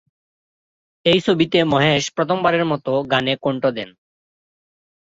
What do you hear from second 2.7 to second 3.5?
মত গানে